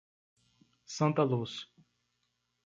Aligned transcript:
Santaluz 0.95 1.55